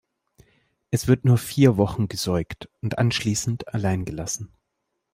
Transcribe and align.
Es 0.89 1.05
wird 1.05 1.25
nur 1.25 1.37
vier 1.37 1.77
Wochen 1.77 2.07
gesäugt 2.07 2.67
und 2.81 2.97
anschließend 2.97 3.67
allein 3.71 4.03
gelassen. 4.03 4.51